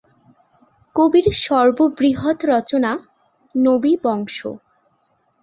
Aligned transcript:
কবির 0.95 1.25
সর্ববৃহৎ 1.43 2.39
রচনা 2.45 2.91
নবী 3.55 3.93
বংশ। 4.03 4.37